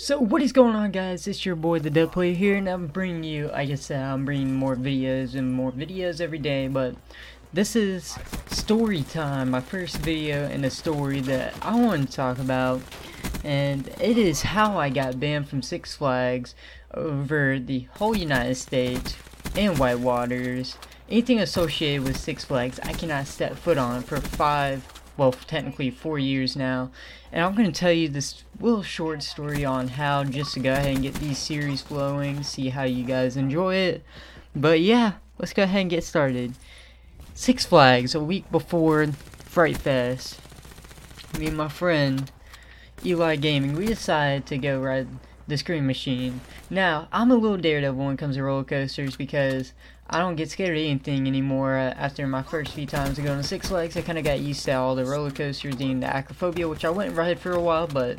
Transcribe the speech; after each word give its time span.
So 0.00 0.20
what 0.20 0.42
is 0.42 0.52
going 0.52 0.76
on 0.76 0.92
guys, 0.92 1.26
it's 1.26 1.44
your 1.44 1.56
boy 1.56 1.80
the 1.80 1.90
Dead 1.90 2.12
Player 2.12 2.32
here 2.32 2.54
and 2.54 2.68
I'm 2.68 2.86
bringing 2.86 3.24
you, 3.24 3.50
I 3.52 3.64
guess 3.64 3.90
uh, 3.90 3.94
I'm 3.94 4.24
bringing 4.24 4.54
more 4.54 4.76
videos 4.76 5.34
and 5.34 5.52
more 5.52 5.72
videos 5.72 6.20
every 6.20 6.38
day 6.38 6.68
but 6.68 6.94
this 7.52 7.74
is 7.74 8.16
story 8.46 9.02
time, 9.02 9.50
my 9.50 9.60
first 9.60 9.96
video 9.96 10.48
in 10.50 10.64
a 10.64 10.70
story 10.70 11.20
that 11.22 11.52
I 11.62 11.74
want 11.74 12.08
to 12.08 12.16
talk 12.16 12.38
about 12.38 12.80
and 13.42 13.88
it 14.00 14.16
is 14.16 14.42
how 14.42 14.78
I 14.78 14.88
got 14.88 15.18
banned 15.18 15.48
from 15.48 15.62
Six 15.62 15.96
Flags 15.96 16.54
over 16.94 17.58
the 17.58 17.88
whole 17.96 18.16
United 18.16 18.54
States 18.54 19.16
and 19.56 19.80
White 19.80 19.98
Waters. 19.98 20.76
Anything 21.10 21.40
associated 21.40 22.04
with 22.04 22.16
Six 22.16 22.44
Flags 22.44 22.78
I 22.84 22.92
cannot 22.92 23.26
step 23.26 23.56
foot 23.56 23.78
on 23.78 24.02
for 24.02 24.18
five 24.20 24.84
well, 25.18 25.32
technically 25.32 25.90
four 25.90 26.18
years 26.18 26.56
now. 26.56 26.90
And 27.32 27.44
I'm 27.44 27.54
going 27.54 27.70
to 27.70 27.78
tell 27.78 27.92
you 27.92 28.08
this 28.08 28.44
little 28.60 28.84
short 28.84 29.22
story 29.22 29.64
on 29.64 29.88
how 29.88 30.24
just 30.24 30.54
to 30.54 30.60
go 30.60 30.72
ahead 30.72 30.94
and 30.94 31.02
get 31.02 31.14
these 31.14 31.38
series 31.38 31.82
flowing, 31.82 32.44
see 32.44 32.68
how 32.68 32.84
you 32.84 33.04
guys 33.04 33.36
enjoy 33.36 33.74
it. 33.74 34.04
But 34.54 34.80
yeah, 34.80 35.14
let's 35.36 35.52
go 35.52 35.64
ahead 35.64 35.82
and 35.82 35.90
get 35.90 36.04
started. 36.04 36.54
Six 37.34 37.66
Flags, 37.66 38.14
a 38.14 38.20
week 38.20 38.50
before 38.50 39.06
Fright 39.44 39.76
Fest, 39.76 40.40
me 41.38 41.48
and 41.48 41.56
my 41.56 41.68
friend, 41.68 42.30
Eli 43.04 43.36
Gaming, 43.36 43.74
we 43.74 43.86
decided 43.86 44.46
to 44.46 44.58
go 44.58 44.80
ride 44.80 45.08
the 45.48 45.56
Scream 45.56 45.86
Machine. 45.86 46.40
Now, 46.70 47.08
I'm 47.10 47.30
a 47.30 47.34
little 47.34 47.56
daredevil 47.56 48.04
when 48.04 48.14
it 48.14 48.18
comes 48.18 48.36
to 48.36 48.42
roller 48.42 48.64
coasters 48.64 49.16
because 49.16 49.72
I 50.08 50.18
don't 50.18 50.36
get 50.36 50.50
scared 50.50 50.76
of 50.76 50.84
anything 50.84 51.26
anymore 51.26 51.76
uh, 51.76 51.94
after 51.96 52.26
my 52.26 52.42
first 52.42 52.72
few 52.72 52.86
times 52.86 53.18
of 53.18 53.24
going 53.24 53.40
to 53.40 53.46
Six 53.46 53.68
Flags. 53.68 53.96
I 53.96 54.02
kind 54.02 54.18
of 54.18 54.24
got 54.24 54.40
used 54.40 54.64
to 54.66 54.72
all 54.72 54.94
the 54.94 55.06
roller 55.06 55.30
coasters 55.30 55.80
and 55.80 56.02
the 56.02 56.06
acrophobia, 56.06 56.68
which 56.68 56.84
I 56.84 56.90
went 56.90 57.08
and 57.08 57.18
ride 57.18 57.40
for 57.40 57.52
a 57.52 57.60
while, 57.60 57.86
but 57.86 58.18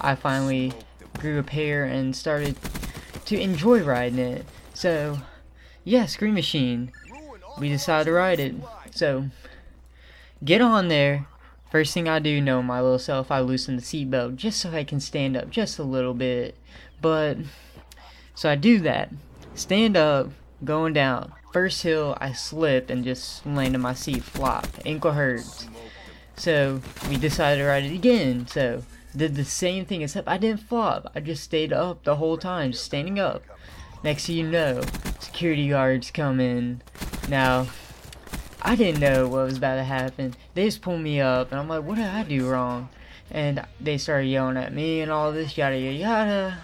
I 0.00 0.14
finally 0.14 0.72
grew 1.18 1.38
a 1.38 1.42
pair 1.42 1.84
and 1.84 2.16
started 2.16 2.56
to 3.26 3.38
enjoy 3.38 3.82
riding 3.82 4.18
it. 4.18 4.46
So, 4.72 5.18
yeah, 5.84 6.06
Scream 6.06 6.34
Machine. 6.34 6.92
We 7.58 7.68
decided 7.68 8.04
to 8.04 8.12
ride 8.12 8.40
it. 8.40 8.54
So, 8.90 9.26
get 10.42 10.62
on 10.62 10.88
there. 10.88 11.26
First 11.70 11.92
thing 11.92 12.08
I 12.08 12.18
do 12.18 12.40
know 12.40 12.62
my 12.62 12.80
little 12.80 12.98
self, 12.98 13.30
I 13.30 13.40
loosen 13.40 13.76
the 13.76 13.82
seatbelt 13.82 14.36
just 14.36 14.60
so 14.60 14.70
I 14.70 14.84
can 14.84 15.00
stand 15.00 15.36
up 15.36 15.50
just 15.50 15.78
a 15.78 15.82
little 15.82 16.14
bit. 16.14 16.56
But, 17.02 17.36
so 18.34 18.50
I 18.50 18.54
do 18.54 18.80
that. 18.80 19.10
Stand 19.54 19.96
up, 19.96 20.30
going 20.64 20.94
down. 20.94 21.32
First 21.52 21.82
hill, 21.82 22.16
I 22.20 22.32
slipped 22.32 22.90
and 22.90 23.04
just 23.04 23.44
land 23.44 23.56
landed 23.56 23.78
my 23.78 23.94
seat 23.94 24.22
flop. 24.22 24.66
Ankle 24.86 25.12
hurts. 25.12 25.66
So, 26.36 26.80
we 27.08 27.16
decided 27.16 27.60
to 27.60 27.68
ride 27.68 27.84
it 27.84 27.94
again. 27.94 28.46
So, 28.46 28.84
did 29.16 29.34
the 29.34 29.44
same 29.44 29.84
thing 29.84 30.02
except 30.02 30.28
I 30.28 30.38
didn't 30.38 30.60
flop. 30.60 31.10
I 31.14 31.20
just 31.20 31.42
stayed 31.42 31.72
up 31.72 32.04
the 32.04 32.16
whole 32.16 32.38
time, 32.38 32.72
standing 32.72 33.18
up. 33.18 33.42
Next 34.04 34.26
thing 34.26 34.36
you 34.36 34.48
know, 34.48 34.80
security 35.18 35.68
guards 35.68 36.10
come 36.10 36.38
in. 36.38 36.82
Now, 37.28 37.66
I 38.62 38.76
didn't 38.76 39.00
know 39.00 39.28
what 39.28 39.44
was 39.44 39.56
about 39.58 39.76
to 39.76 39.84
happen. 39.84 40.34
They 40.54 40.64
just 40.64 40.82
pulled 40.82 41.00
me 41.00 41.20
up, 41.20 41.52
and 41.52 41.60
I'm 41.60 41.68
like, 41.68 41.84
what 41.84 41.96
did 41.96 42.06
I 42.06 42.22
do 42.24 42.48
wrong? 42.48 42.88
And 43.30 43.64
they 43.80 43.98
started 43.98 44.26
yelling 44.26 44.56
at 44.56 44.72
me 44.72 45.00
and 45.00 45.10
all 45.10 45.32
this, 45.32 45.56
yada 45.56 45.78
yada 45.78 45.96
yada. 45.96 46.58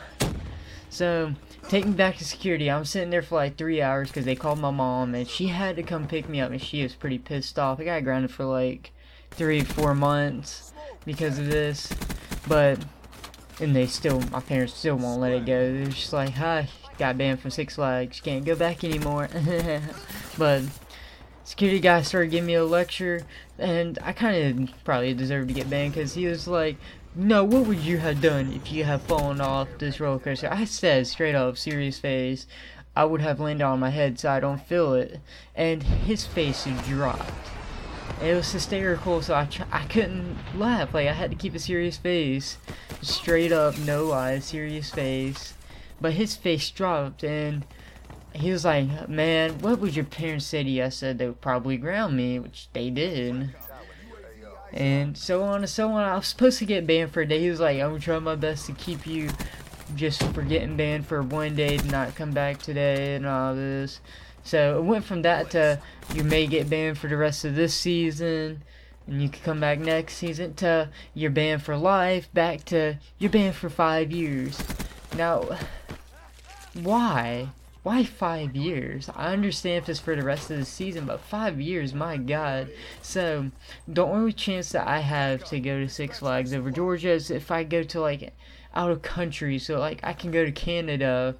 So, 0.90 1.34
take 1.68 1.84
me 1.86 1.92
back 1.92 2.16
to 2.18 2.24
security. 2.24 2.70
I'm 2.70 2.84
sitting 2.84 3.10
there 3.10 3.22
for 3.22 3.36
like 3.36 3.56
three 3.56 3.80
hours 3.82 4.08
because 4.08 4.24
they 4.24 4.34
called 4.34 4.58
my 4.58 4.70
mom, 4.70 5.14
and 5.14 5.28
she 5.28 5.48
had 5.48 5.76
to 5.76 5.82
come 5.82 6.06
pick 6.06 6.28
me 6.28 6.40
up, 6.40 6.50
and 6.50 6.60
she 6.60 6.82
was 6.82 6.94
pretty 6.94 7.18
pissed 7.18 7.58
off. 7.58 7.80
I 7.80 7.84
got 7.84 8.04
grounded 8.04 8.30
for 8.30 8.44
like 8.44 8.92
three, 9.30 9.62
four 9.62 9.94
months 9.94 10.72
because 11.04 11.38
of 11.38 11.46
this. 11.46 11.92
But, 12.48 12.84
and 13.60 13.74
they 13.74 13.86
still, 13.86 14.20
my 14.30 14.40
parents 14.40 14.74
still 14.74 14.96
won't 14.96 15.20
let 15.20 15.32
it 15.32 15.46
go. 15.46 15.72
They're 15.72 15.86
just 15.86 16.12
like, 16.12 16.30
hi, 16.30 16.68
got 16.98 17.18
banned 17.18 17.40
from 17.40 17.50
Six 17.50 17.76
Flags, 17.76 18.20
can't 18.20 18.44
go 18.44 18.54
back 18.54 18.84
anymore. 18.84 19.28
but, 20.38 20.62
security 21.44 21.78
guy 21.78 22.02
started 22.02 22.30
giving 22.30 22.46
me 22.46 22.54
a 22.54 22.64
lecture, 22.64 23.22
and 23.58 23.98
I 24.02 24.12
kind 24.12 24.60
of 24.60 24.84
probably 24.84 25.14
deserved 25.14 25.48
to 25.48 25.54
get 25.54 25.70
banned 25.70 25.94
because 25.94 26.14
he 26.14 26.26
was 26.26 26.48
like, 26.48 26.76
no, 27.14 27.44
what 27.44 27.66
would 27.66 27.78
you 27.78 27.98
have 27.98 28.20
done 28.20 28.52
if 28.52 28.72
you 28.72 28.82
had 28.82 29.02
fallen 29.02 29.40
off 29.40 29.68
this 29.78 30.00
roller 30.00 30.18
coaster? 30.18 30.48
I 30.50 30.64
said 30.64 31.06
straight 31.06 31.36
up, 31.36 31.56
serious 31.56 31.98
face, 32.00 32.46
I 32.96 33.04
would 33.04 33.20
have 33.20 33.40
landed 33.40 33.64
on 33.64 33.80
my 33.80 33.90
head 33.90 34.18
so 34.18 34.30
I 34.30 34.40
don't 34.40 34.64
feel 34.66 34.94
it. 34.94 35.20
And 35.54 35.82
his 35.82 36.26
face 36.26 36.66
dropped. 36.86 37.50
It 38.22 38.34
was 38.34 38.50
hysterical, 38.50 39.20
so 39.22 39.34
I, 39.34 39.48
I 39.72 39.84
couldn't 39.84 40.36
laugh. 40.56 40.94
Like, 40.94 41.08
I 41.08 41.12
had 41.12 41.30
to 41.30 41.36
keep 41.36 41.54
a 41.54 41.58
serious 41.58 41.96
face. 41.96 42.58
Straight 43.02 43.52
up, 43.52 43.76
no 43.78 44.06
lie, 44.06 44.38
serious 44.38 44.90
face. 44.90 45.54
But 46.00 46.12
his 46.12 46.36
face 46.36 46.70
dropped, 46.70 47.24
and 47.24 47.64
he 48.34 48.50
was 48.50 48.64
like, 48.64 49.08
man, 49.08 49.58
what 49.60 49.78
would 49.78 49.94
your 49.94 50.04
parents 50.04 50.46
say 50.46 50.62
to 50.62 50.68
you? 50.68 50.84
I 50.84 50.88
said 50.88 51.18
they 51.18 51.26
would 51.26 51.40
probably 51.40 51.76
ground 51.76 52.16
me, 52.16 52.38
which 52.38 52.68
they 52.72 52.90
did. 52.90 53.54
And 54.72 55.16
so 55.16 55.42
on 55.44 55.58
and 55.58 55.70
so 55.70 55.90
on. 55.92 56.02
I 56.02 56.16
was 56.16 56.26
supposed 56.26 56.58
to 56.58 56.64
get 56.64 56.86
banned 56.86 57.12
for 57.12 57.20
a 57.20 57.26
day. 57.26 57.40
He 57.40 57.48
was 57.48 57.60
like, 57.60 57.80
I'm 57.80 58.00
trying 58.00 58.24
my 58.24 58.34
best 58.34 58.66
to 58.66 58.72
keep 58.72 59.06
you 59.06 59.30
just 59.94 60.22
for 60.32 60.42
getting 60.42 60.76
banned 60.76 61.06
for 61.06 61.22
one 61.22 61.54
day 61.54 61.76
to 61.76 61.86
not 61.86 62.16
come 62.16 62.32
back 62.32 62.60
today 62.60 63.14
and 63.14 63.24
all 63.24 63.54
this. 63.54 64.00
So 64.42 64.78
it 64.78 64.82
went 64.82 65.04
from 65.04 65.22
that 65.22 65.50
to 65.50 65.80
you 66.12 66.24
may 66.24 66.46
get 66.46 66.68
banned 66.68 66.98
for 66.98 67.06
the 67.06 67.16
rest 67.16 67.44
of 67.44 67.54
this 67.54 67.74
season 67.74 68.62
and 69.06 69.22
you 69.22 69.28
can 69.28 69.42
come 69.42 69.60
back 69.60 69.78
next 69.78 70.14
season 70.14 70.54
to 70.54 70.88
you're 71.14 71.30
banned 71.30 71.62
for 71.62 71.76
life 71.76 72.32
back 72.34 72.64
to 72.66 72.96
you're 73.18 73.30
banned 73.30 73.54
for 73.54 73.70
five 73.70 74.10
years. 74.10 74.60
Now, 75.16 75.58
why? 76.74 77.48
Why 77.84 78.02
five 78.02 78.56
years? 78.56 79.10
I 79.14 79.34
understand 79.34 79.82
if 79.82 79.90
it's 79.90 80.00
for 80.00 80.16
the 80.16 80.22
rest 80.22 80.50
of 80.50 80.56
the 80.56 80.64
season, 80.64 81.04
but 81.04 81.20
five 81.20 81.60
years, 81.60 81.92
my 81.92 82.16
god. 82.16 82.70
So, 83.02 83.50
the 83.86 84.02
only 84.02 84.32
chance 84.32 84.72
that 84.72 84.88
I 84.88 85.00
have 85.00 85.44
to 85.44 85.60
go 85.60 85.80
to 85.80 85.88
Six 85.90 86.20
Flags 86.20 86.54
over 86.54 86.70
Georgia 86.70 87.10
is 87.10 87.30
if 87.30 87.50
I 87.50 87.62
go 87.62 87.82
to, 87.82 88.00
like, 88.00 88.32
out 88.74 88.90
of 88.90 89.02
country. 89.02 89.58
So, 89.58 89.78
like, 89.78 90.00
I 90.02 90.14
can 90.14 90.30
go 90.30 90.46
to 90.46 90.50
Canada, 90.50 91.36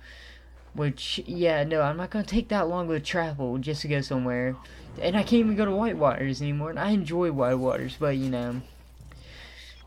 which, 0.75 1.23
yeah, 1.25 1.65
no, 1.65 1.81
I'm 1.81 1.97
not 1.97 2.11
going 2.11 2.27
to 2.27 2.31
take 2.31 2.49
that 2.49 2.69
long 2.69 2.89
to 2.89 3.01
travel 3.01 3.57
just 3.57 3.81
to 3.81 3.89
go 3.89 4.03
somewhere. 4.03 4.55
And 5.01 5.17
I 5.17 5.23
can't 5.23 5.41
even 5.41 5.57
go 5.57 5.65
to 5.65 5.71
Whitewaters 5.71 6.43
anymore, 6.43 6.69
and 6.69 6.79
I 6.79 6.91
enjoy 6.91 7.31
Whitewaters, 7.31 7.95
but, 7.99 8.19
you 8.19 8.29
know 8.29 8.61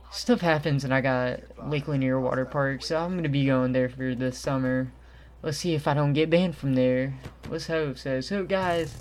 stuff 0.09 0.41
happens 0.41 0.83
and 0.83 0.91
I 0.91 1.01
got 1.01 1.41
Lake 1.69 1.87
Lanier 1.87 2.19
Water 2.19 2.45
Park, 2.45 2.81
so 2.81 2.97
I'm 2.97 3.15
gonna 3.15 3.29
be 3.29 3.45
going 3.45 3.73
there 3.73 3.89
for 3.89 4.15
the 4.15 4.31
summer. 4.31 4.91
Let's 5.43 5.59
see 5.59 5.75
if 5.75 5.87
I 5.87 5.93
don't 5.93 6.13
get 6.13 6.29
banned 6.29 6.55
from 6.55 6.73
there. 6.73 7.13
Let's 7.49 7.67
hope 7.67 7.97
so. 7.97 8.21
So 8.21 8.43
guys, 8.43 8.97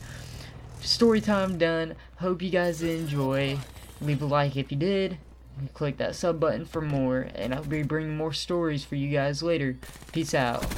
story 0.80 1.20
time 1.20 1.58
done. 1.58 1.94
Hope 2.16 2.42
you 2.42 2.50
guys 2.50 2.82
enjoy. 2.82 3.58
Leave 4.00 4.22
a 4.22 4.26
like 4.26 4.56
if 4.56 4.70
you 4.70 4.76
did. 4.76 5.18
Click 5.72 5.96
that 5.96 6.14
sub 6.14 6.38
button 6.38 6.66
for 6.66 6.82
more. 6.82 7.28
And 7.34 7.54
I'll 7.54 7.64
be 7.64 7.82
bringing 7.82 8.16
more 8.16 8.32
stories 8.32 8.84
for 8.84 8.96
you 8.96 9.08
guys 9.08 9.42
later. 9.42 9.78
Peace 10.12 10.34
out. 10.34 10.66